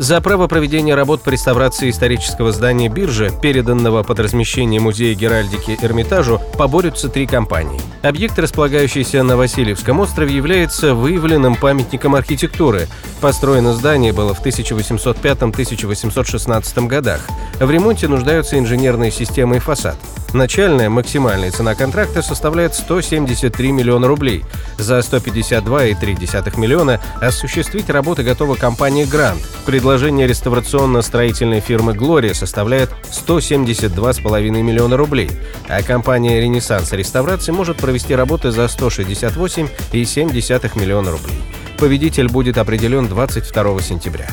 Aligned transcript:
За 0.00 0.20
право 0.22 0.46
проведения 0.46 0.94
работ 0.94 1.22
по 1.22 1.28
реставрации 1.28 1.90
исторического 1.90 2.52
здания 2.52 2.88
биржи, 2.88 3.30
переданного 3.42 4.02
под 4.02 4.18
размещение 4.18 4.80
Музея 4.80 5.14
Геральдики 5.14 5.76
Эрмитажу, 5.82 6.40
поборются 6.56 7.10
три 7.10 7.26
компании. 7.26 7.78
Объект, 8.00 8.38
располагающийся 8.38 9.22
на 9.22 9.36
Васильевском 9.36 10.00
острове, 10.00 10.34
является 10.34 10.94
выявленным 10.94 11.54
памятником 11.54 12.14
архитектуры. 12.14 12.88
Построено 13.20 13.74
здание 13.74 14.14
было 14.14 14.32
в 14.32 14.42
1805-1816 14.42 16.86
годах. 16.86 17.20
В 17.60 17.70
ремонте 17.70 18.08
нуждаются 18.08 18.58
инженерные 18.58 19.10
системы 19.10 19.56
и 19.56 19.58
фасад. 19.58 19.96
Начальная 20.32 20.88
максимальная 20.88 21.50
цена 21.50 21.74
контракта 21.74 22.22
составляет 22.22 22.74
173 22.74 23.72
миллиона 23.72 24.06
рублей. 24.06 24.44
За 24.78 25.00
152,3 25.00 26.56
миллиона 26.58 27.00
осуществить 27.20 27.90
работы 27.90 28.22
готова 28.22 28.54
компания 28.54 29.06
«Грант». 29.06 29.42
Предложение 29.66 30.28
реставрационно-строительной 30.28 31.58
фирмы 31.60 31.94
«Глория» 31.94 32.32
составляет 32.32 32.90
172,5 33.10 34.50
миллиона 34.50 34.96
рублей, 34.96 35.32
а 35.68 35.82
компания 35.82 36.40
«Ренессанс 36.40 36.92
Реставрации» 36.92 37.50
может 37.50 37.78
провести 37.78 38.14
работы 38.14 38.52
за 38.52 38.66
168,7 38.66 40.78
миллиона 40.78 41.10
рублей. 41.10 41.40
Победитель 41.76 42.28
будет 42.28 42.56
определен 42.56 43.08
22 43.08 43.80
сентября. 43.80 44.28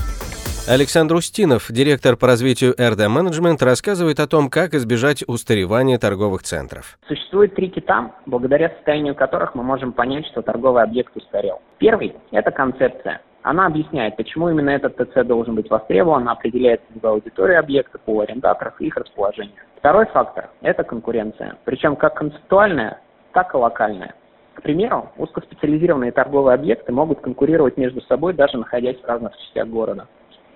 Александр 0.69 1.15
Устинов, 1.15 1.67
директор 1.69 2.17
по 2.17 2.27
развитию 2.27 2.75
РД 2.77 3.07
Менеджмент, 3.07 3.63
рассказывает 3.63 4.19
о 4.19 4.27
том, 4.27 4.49
как 4.49 4.73
избежать 4.73 5.23
устаревания 5.25 5.97
торговых 5.97 6.43
центров. 6.43 6.99
Существует 7.07 7.55
три 7.55 7.69
кита, 7.69 8.11
благодаря 8.25 8.71
состоянию 8.71 9.15
которых 9.15 9.55
мы 9.55 9.63
можем 9.63 9.93
понять, 9.93 10.25
что 10.27 10.41
торговый 10.41 10.83
объект 10.83 11.15
устарел. 11.15 11.61
Первый– 11.77 12.15
это 12.31 12.51
концепция. 12.51 13.21
Она 13.43 13.67
объясняет, 13.67 14.17
почему 14.17 14.49
именно 14.49 14.71
этот 14.71 14.97
ТЦ 14.97 15.25
должен 15.25 15.55
быть 15.55 15.69
востребован, 15.69 16.27
определяет 16.27 16.81
целевую 16.89 17.13
аудиторию 17.13 17.59
объекта, 17.59 17.97
по 17.97 18.19
арендаторов 18.19 18.73
и 18.81 18.87
их 18.87 18.97
расположение. 18.97 19.55
Второй 19.79 20.05
фактор– 20.07 20.49
это 20.61 20.83
конкуренция, 20.83 21.55
причем 21.63 21.95
как 21.95 22.15
концептуальная, 22.15 22.99
так 23.31 23.53
и 23.53 23.57
локальная. 23.57 24.15
К 24.55 24.63
примеру, 24.63 25.11
узкоспециализированные 25.17 26.11
торговые 26.11 26.55
объекты 26.55 26.91
могут 26.91 27.21
конкурировать 27.21 27.77
между 27.77 28.01
собой, 28.01 28.33
даже 28.33 28.57
находясь 28.57 28.97
в 28.99 29.05
разных 29.05 29.37
частях 29.37 29.67
города. 29.67 30.07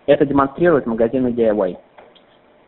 Это 0.05 0.25
демонстрирует 0.25 0.85
магазины 0.85 1.29
DIY. 1.29 1.77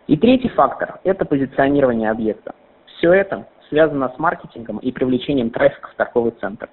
И 0.08 0.18
третий 0.18 0.50
фактор– 0.50 1.00
это 1.04 1.26
позиционирование 1.26 2.12
объекта. 2.12 2.54
Все 2.98 3.14
это 3.14 3.48
связано 3.70 4.12
с 4.16 4.20
маркетингом 4.20 4.78
и 4.78 4.92
привлечением 4.92 5.50
трафика 5.50 5.90
в 5.90 5.96
торговый 5.96 6.32
центр. 6.40 6.70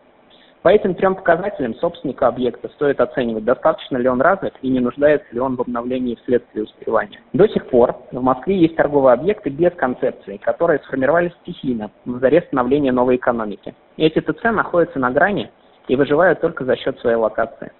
По 0.62 0.69
этим 0.69 0.94
трем 0.94 1.14
показателям 1.14 1.75
собственника 1.77 2.28
объекта 2.28 2.69
стоит 2.75 3.00
оценивать, 3.00 3.44
достаточно 3.44 3.97
ли 3.97 4.08
он 4.08 4.20
развит 4.20 4.53
и 4.61 4.69
не 4.69 4.81
нуждается 4.81 5.27
ли 5.33 5.41
он 5.41 5.56
в 5.56 5.62
обновлении 5.62 6.16
вследствие 6.16 6.64
устаревания. 6.64 7.20
До 7.33 7.48
сих 7.48 7.66
пор 7.70 7.97
в 8.12 8.20
Москве 8.20 8.58
есть 8.58 8.77
торговые 8.77 9.14
объекты 9.14 9.48
без 9.48 9.72
концепции, 9.72 10.36
которые 10.36 10.81
сформировались 10.81 11.33
стихийно 11.42 11.91
на 12.05 12.19
заре 12.19 12.42
становления 12.42 12.92
новой 12.92 13.16
экономики. 13.16 13.75
Эти 13.97 14.20
ТЦ 14.20 14.44
находятся 14.53 14.98
на 14.98 15.11
грани 15.11 15.50
и 15.88 15.97
выживают 15.97 16.42
только 16.42 16.66
за 16.66 16.77
счет 16.77 16.98
своей 16.98 17.16
локации. 17.16 17.72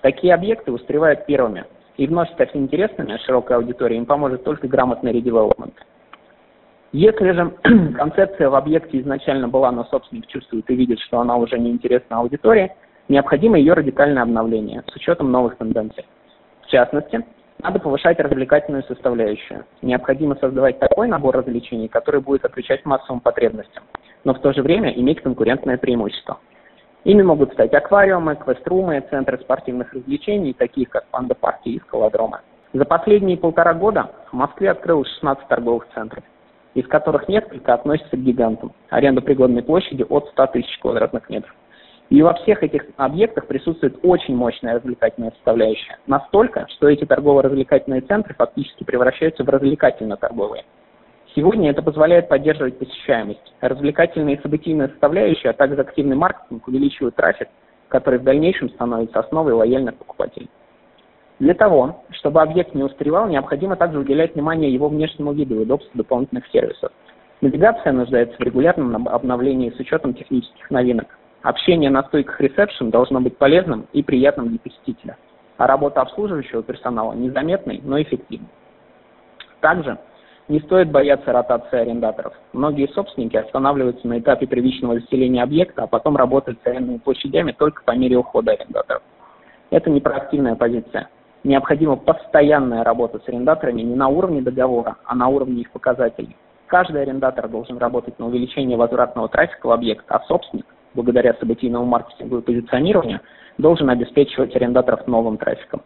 Такие 0.00 0.32
объекты 0.32 0.72
устаревают 0.72 1.26
первыми, 1.26 1.66
и 1.96 2.06
вновь 2.06 2.30
стать 2.32 2.54
интересными 2.54 3.16
широкой 3.24 3.56
аудитории 3.56 3.96
им 3.96 4.06
поможет 4.06 4.44
только 4.44 4.68
грамотный 4.68 5.12
редевелопмент. 5.12 5.74
Если 6.92 7.32
же 7.32 7.50
концепция 7.96 8.48
в 8.48 8.54
объекте 8.54 9.00
изначально 9.00 9.48
была, 9.48 9.70
но 9.72 9.84
собственник 9.84 10.26
чувствует 10.26 10.68
и 10.70 10.74
видит, 10.74 11.00
что 11.00 11.20
она 11.20 11.36
уже 11.36 11.58
не 11.58 11.70
интересна 11.70 12.18
аудитории, 12.18 12.72
необходимо 13.08 13.58
ее 13.58 13.74
радикальное 13.74 14.22
обновление 14.22 14.82
с 14.86 14.96
учетом 14.96 15.30
новых 15.30 15.56
тенденций. 15.56 16.06
В 16.62 16.68
частности, 16.68 17.24
надо 17.62 17.78
повышать 17.80 18.20
развлекательную 18.20 18.84
составляющую. 18.84 19.64
Необходимо 19.82 20.36
создавать 20.36 20.78
такой 20.78 21.08
набор 21.08 21.36
развлечений, 21.36 21.88
который 21.88 22.20
будет 22.20 22.44
отвечать 22.44 22.84
массовым 22.84 23.20
потребностям, 23.20 23.82
но 24.24 24.34
в 24.34 24.40
то 24.40 24.52
же 24.52 24.62
время 24.62 24.90
иметь 24.90 25.22
конкурентное 25.22 25.78
преимущество. 25.78 26.38
Ими 27.06 27.22
могут 27.22 27.52
стать 27.52 27.72
аквариумы, 27.72 28.34
квеструмы, 28.34 29.00
центры 29.10 29.38
спортивных 29.38 29.92
развлечений, 29.92 30.52
такие 30.52 30.88
как 30.88 31.06
панда-парки 31.12 31.68
и 31.68 31.78
скалодромы. 31.78 32.40
За 32.72 32.84
последние 32.84 33.36
полтора 33.36 33.74
года 33.74 34.10
в 34.28 34.32
Москве 34.32 34.72
открылось 34.72 35.08
16 35.10 35.46
торговых 35.46 35.86
центров, 35.94 36.24
из 36.74 36.84
которых 36.88 37.28
несколько 37.28 37.74
относятся 37.74 38.16
к 38.16 38.20
гигантам. 38.20 38.72
Аренда 38.90 39.20
пригодной 39.20 39.62
площади 39.62 40.04
от 40.08 40.26
100 40.30 40.46
тысяч 40.48 40.78
квадратных 40.80 41.30
метров. 41.30 41.54
И 42.10 42.20
во 42.22 42.34
всех 42.34 42.64
этих 42.64 42.82
объектах 42.96 43.46
присутствует 43.46 44.00
очень 44.02 44.34
мощная 44.34 44.74
развлекательная 44.74 45.30
составляющая. 45.30 45.98
Настолько, 46.08 46.66
что 46.70 46.88
эти 46.88 47.04
торгово-развлекательные 47.04 48.00
центры 48.00 48.34
фактически 48.34 48.82
превращаются 48.82 49.44
в 49.44 49.48
развлекательно-торговые. 49.48 50.64
Сегодня 51.36 51.68
это 51.68 51.82
позволяет 51.82 52.30
поддерживать 52.30 52.78
посещаемость. 52.78 53.52
Развлекательные 53.60 54.36
и 54.36 54.40
событийные 54.40 54.88
составляющие, 54.88 55.50
а 55.50 55.52
также 55.52 55.78
активный 55.78 56.16
маркетинг 56.16 56.66
увеличивают 56.66 57.14
трафик, 57.14 57.48
который 57.88 58.18
в 58.18 58.24
дальнейшем 58.24 58.70
становится 58.70 59.20
основой 59.20 59.52
лояльных 59.52 59.96
покупателей. 59.96 60.48
Для 61.38 61.52
того, 61.52 62.04
чтобы 62.12 62.40
объект 62.40 62.74
не 62.74 62.82
устаревал, 62.82 63.28
необходимо 63.28 63.76
также 63.76 63.98
уделять 63.98 64.34
внимание 64.34 64.72
его 64.72 64.88
внешнему 64.88 65.34
виду 65.34 65.56
и 65.56 65.64
удобству 65.64 65.90
дополнительных 65.92 66.46
сервисов. 66.46 66.90
Навигация 67.42 67.92
нуждается 67.92 68.34
в 68.38 68.40
регулярном 68.40 69.06
обновлении 69.06 69.68
с 69.68 69.78
учетом 69.78 70.14
технических 70.14 70.70
новинок. 70.70 71.18
Общение 71.42 71.90
на 71.90 72.02
стойках 72.04 72.40
ресепшн 72.40 72.88
должно 72.88 73.20
быть 73.20 73.36
полезным 73.36 73.86
и 73.92 74.02
приятным 74.02 74.48
для 74.48 74.58
посетителя, 74.58 75.18
а 75.58 75.66
работа 75.66 76.00
обслуживающего 76.00 76.62
персонала 76.62 77.12
незаметной, 77.12 77.82
но 77.84 78.00
эффективной. 78.00 78.48
Также 79.60 79.98
не 80.48 80.60
стоит 80.60 80.90
бояться 80.90 81.32
ротации 81.32 81.78
арендаторов. 81.78 82.32
Многие 82.52 82.88
собственники 82.88 83.36
останавливаются 83.36 84.06
на 84.06 84.18
этапе 84.18 84.46
первичного 84.46 85.00
заселения 85.00 85.42
объекта, 85.42 85.82
а 85.82 85.86
потом 85.86 86.16
работают 86.16 86.58
с 86.62 86.66
арендными 86.66 86.98
площадями 86.98 87.52
только 87.52 87.82
по 87.82 87.92
мере 87.92 88.16
ухода 88.16 88.52
арендаторов. 88.52 89.02
Это 89.70 89.90
не 89.90 90.00
проактивная 90.00 90.54
позиция. 90.54 91.08
Необходима 91.42 91.96
постоянная 91.96 92.84
работа 92.84 93.20
с 93.24 93.28
арендаторами 93.28 93.82
не 93.82 93.94
на 93.94 94.08
уровне 94.08 94.40
договора, 94.40 94.96
а 95.04 95.14
на 95.14 95.28
уровне 95.28 95.62
их 95.62 95.70
показателей. 95.70 96.36
Каждый 96.66 97.02
арендатор 97.02 97.48
должен 97.48 97.78
работать 97.78 98.18
на 98.18 98.26
увеличение 98.26 98.76
возвратного 98.76 99.28
трафика 99.28 99.66
в 99.66 99.72
объект, 99.72 100.04
а 100.08 100.20
собственник, 100.26 100.66
благодаря 100.94 101.34
событийному 101.34 101.84
маркетингу 101.84 102.38
и 102.38 102.42
позиционированию, 102.42 103.20
должен 103.58 103.90
обеспечивать 103.90 104.54
арендаторов 104.56 105.06
новым 105.06 105.38
трафиком. 105.38 105.82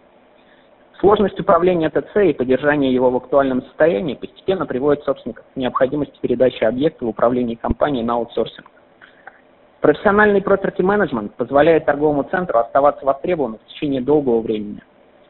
Сложность 1.00 1.41
управления 1.41 1.88
ТЦ 1.88 2.15
и 2.27 2.34
поддержания 2.34 2.93
его 2.93 3.09
в 3.09 3.16
актуальном 3.16 3.62
состоянии 3.62 4.15
постепенно 4.15 4.66
приводит 4.66 5.03
собственников 5.05 5.47
к 5.55 5.56
необходимости 5.56 6.19
передачи 6.21 6.62
объекта 6.62 7.06
в 7.06 7.09
управлении 7.09 7.55
компанией 7.55 8.05
на 8.05 8.15
аутсорсинг. 8.15 8.66
Профессиональный 9.81 10.41
property 10.41 10.83
менеджмент 10.83 11.34
позволяет 11.37 11.87
торговому 11.87 12.25
центру 12.25 12.59
оставаться 12.59 13.06
востребованным 13.06 13.60
в 13.60 13.72
течение 13.72 14.03
долгого 14.03 14.43
времени. 14.43 14.83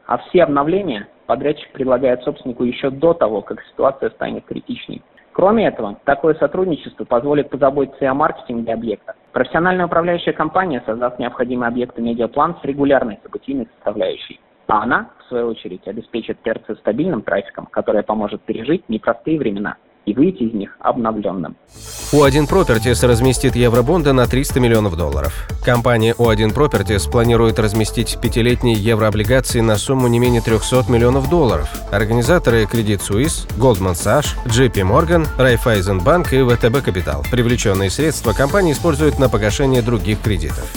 А 0.07 0.19
все 0.19 0.43
обновления 0.43 1.07
подрядчик 1.27 1.71
предлагает 1.71 2.25
собственнику 2.25 2.65
еще 2.65 2.91
до 2.91 3.15
того, 3.15 3.41
как 3.43 3.63
ситуация 3.71 4.11
станет 4.11 4.47
критичней. 4.47 5.03
Кроме 5.31 5.69
этого, 5.69 5.99
такое 6.05 6.35
сотрудничество 6.35 7.05
позволит 7.05 7.49
позаботиться 7.49 8.05
и 8.05 8.09
о 8.09 8.15
маркетинге 8.15 8.73
объекта. 8.73 9.15
Профессиональная 9.31 9.87
управляющая 9.87 10.33
компания 10.33 10.83
создаст 10.85 11.21
необходимый 11.21 11.69
объект 11.69 11.97
и 11.97 12.03
медиаплан 12.03 12.57
с 12.61 12.65
регулярной 12.65 13.21
событийной 13.23 13.69
составляющей. 13.77 14.41
А 14.71 14.85
она, 14.85 15.11
в 15.25 15.29
свою 15.29 15.49
очередь, 15.49 15.87
обеспечит 15.89 16.41
ТРЦ 16.43 16.79
стабильным 16.79 17.23
трафиком, 17.23 17.67
который 17.67 18.05
поможет 18.05 18.41
пережить 18.43 18.89
непростые 18.89 19.37
времена 19.37 19.75
и 20.07 20.15
выйти 20.15 20.45
из 20.45 20.55
них 20.55 20.77
обновленным. 20.79 21.57
У1 22.13 22.49
Properties 22.49 23.05
разместит 23.07 23.57
евробонды 23.57 24.13
на 24.13 24.27
300 24.27 24.61
миллионов 24.61 24.97
долларов. 24.97 25.49
Компания 25.65 26.15
У1 26.17 26.55
Properties 26.55 27.11
планирует 27.11 27.59
разместить 27.59 28.19
пятилетние 28.23 28.77
еврооблигации 28.77 29.61
на 29.61 29.77
сумму 29.77 30.07
не 30.07 30.21
менее 30.21 30.41
300 30.41 30.91
миллионов 30.91 31.29
долларов. 31.29 31.69
Организаторы 31.93 32.63
Credit 32.63 33.01
Suisse, 33.01 33.49
Goldman 33.59 33.95
Sachs, 33.95 34.37
JP 34.47 34.89
Morgan, 34.89 35.27
Raiffeisen 35.37 36.01
Bank 36.03 36.29
и 36.33 36.39
VTB 36.39 36.85
Capital. 36.85 37.29
Привлеченные 37.29 37.91
средства 37.91 38.33
компания 38.33 38.71
использует 38.71 39.19
на 39.19 39.29
погашение 39.29 39.83
других 39.83 40.23
кредитов. 40.23 40.73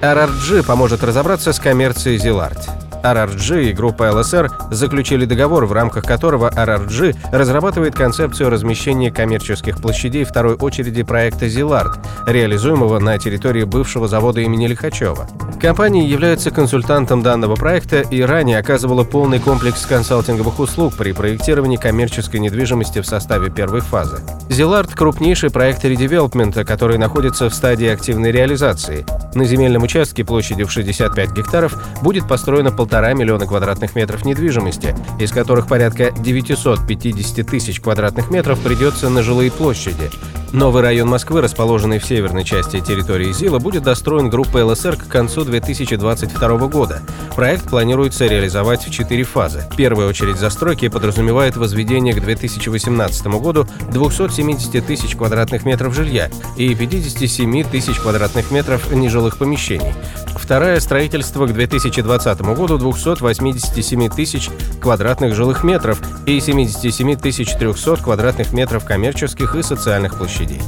RRG 0.00 0.66
поможет 0.66 1.04
разобраться 1.04 1.52
с 1.52 1.58
коммерцией 1.58 2.16
Zilart. 2.18 2.77
RRG 3.02 3.70
и 3.70 3.72
группа 3.72 4.12
ЛСР 4.12 4.50
заключили 4.70 5.24
договор, 5.24 5.66
в 5.66 5.72
рамках 5.72 6.04
которого 6.04 6.50
RRG 6.50 7.16
разрабатывает 7.32 7.94
концепцию 7.94 8.50
размещения 8.50 9.10
коммерческих 9.10 9.80
площадей 9.80 10.24
второй 10.24 10.54
очереди 10.54 11.02
проекта 11.02 11.48
«Зилард», 11.48 11.98
реализуемого 12.26 12.98
на 12.98 13.18
территории 13.18 13.64
бывшего 13.64 14.08
завода 14.08 14.40
имени 14.40 14.66
Лихачева. 14.66 15.26
Компания 15.60 16.06
является 16.06 16.50
консультантом 16.50 17.22
данного 17.22 17.56
проекта 17.56 18.00
и 18.00 18.22
ранее 18.22 18.58
оказывала 18.58 19.02
полный 19.04 19.40
комплекс 19.40 19.84
консалтинговых 19.86 20.60
услуг 20.60 20.94
при 20.96 21.12
проектировании 21.12 21.76
коммерческой 21.76 22.38
недвижимости 22.40 23.00
в 23.00 23.06
составе 23.06 23.50
первой 23.50 23.80
фазы. 23.80 24.18
«Зилард»— 24.48 24.94
крупнейший 24.94 25.50
проект 25.50 25.84
редевелопмента, 25.84 26.64
который 26.64 26.98
находится 26.98 27.50
в 27.50 27.54
стадии 27.54 27.88
активной 27.88 28.30
реализации. 28.30 29.04
На 29.34 29.44
земельном 29.44 29.82
участке 29.82 30.24
площадью 30.24 30.66
в 30.66 30.72
65 30.72 31.32
гектаров 31.32 31.76
будет 32.02 32.26
построено 32.26 32.72
полтора 32.72 33.12
миллиона 33.12 33.46
квадратных 33.46 33.94
метров 33.94 34.24
недвижимости, 34.24 34.94
из 35.18 35.30
которых 35.30 35.66
порядка 35.66 36.10
950 36.12 37.46
тысяч 37.46 37.80
квадратных 37.80 38.30
метров 38.30 38.58
придется 38.60 39.08
на 39.10 39.22
жилые 39.22 39.50
площади. 39.50 40.10
Новый 40.52 40.82
район 40.82 41.08
Москвы, 41.08 41.42
расположенный 41.42 41.98
в 41.98 42.06
северной 42.06 42.42
части 42.42 42.80
территории 42.80 43.32
ЗИЛа, 43.32 43.58
будет 43.58 43.82
достроен 43.82 44.30
группой 44.30 44.62
ЛСР 44.62 44.96
к 44.96 45.06
концу 45.06 45.44
2022 45.44 46.48
года. 46.68 47.02
Проект 47.36 47.68
планируется 47.68 48.26
реализовать 48.26 48.86
в 48.86 48.90
четыре 48.90 49.24
фазы. 49.24 49.64
Первая 49.76 50.08
очередь 50.08 50.38
застройки 50.38 50.88
подразумевает 50.88 51.56
возведение 51.56 52.14
к 52.14 52.22
2018 52.22 53.26
году 53.26 53.66
270 53.92 54.86
тысяч 54.86 55.16
квадратных 55.16 55.66
метров 55.66 55.94
жилья 55.94 56.30
и 56.56 56.74
57 56.74 57.64
тысяч 57.64 57.98
квадратных 57.98 58.50
метров 58.50 58.90
нежилых 58.90 59.27
помещений. 59.36 59.92
Вторая– 60.36 60.80
строительство 60.80 61.46
к 61.46 61.52
2020 61.52 62.40
году 62.40 62.78
287 62.78 64.08
тысяч 64.08 64.48
квадратных 64.80 65.34
жилых 65.34 65.64
метров 65.64 66.00
и 66.24 66.40
77 66.40 67.16
300 67.16 67.96
квадратных 67.96 68.52
метров 68.52 68.84
коммерческих 68.84 69.54
и 69.54 69.62
социальных 69.62 70.16
площадей. 70.16 70.62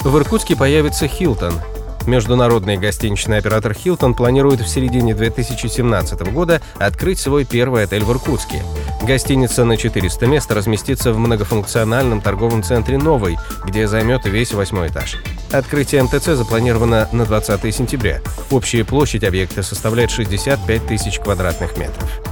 В 0.00 0.16
Иркутске 0.16 0.56
появится 0.56 1.06
«Хилтон», 1.06 1.52
Международный 2.06 2.76
гостиничный 2.76 3.38
оператор 3.38 3.72
Hilton 3.72 4.14
планирует 4.14 4.60
в 4.60 4.68
середине 4.68 5.14
2017 5.14 6.32
года 6.32 6.60
открыть 6.78 7.18
свой 7.18 7.44
первый 7.44 7.84
отель 7.84 8.04
в 8.04 8.10
Иркутске. 8.10 8.62
Гостиница 9.02 9.64
на 9.64 9.76
400 9.76 10.26
мест 10.26 10.50
разместится 10.50 11.12
в 11.12 11.18
многофункциональном 11.18 12.20
торговом 12.20 12.62
центре 12.62 12.98
«Новый», 12.98 13.36
где 13.64 13.86
займет 13.86 14.24
весь 14.26 14.52
восьмой 14.52 14.88
этаж. 14.88 15.16
Открытие 15.52 16.02
МТЦ 16.02 16.26
запланировано 16.26 17.08
на 17.12 17.24
20 17.24 17.74
сентября. 17.74 18.20
Общая 18.50 18.84
площадь 18.84 19.24
объекта 19.24 19.62
составляет 19.62 20.10
65 20.10 20.86
тысяч 20.86 21.18
квадратных 21.18 21.76
метров. 21.76 22.31